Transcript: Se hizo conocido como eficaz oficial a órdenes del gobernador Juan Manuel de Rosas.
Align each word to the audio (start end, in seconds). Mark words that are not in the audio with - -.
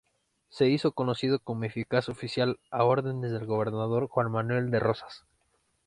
Se 0.49 0.65
hizo 0.67 0.93
conocido 0.93 1.37
como 1.37 1.63
eficaz 1.65 2.09
oficial 2.09 2.57
a 2.71 2.85
órdenes 2.85 3.29
del 3.31 3.45
gobernador 3.45 4.07
Juan 4.07 4.31
Manuel 4.31 4.71
de 4.71 4.79
Rosas. 4.79 5.25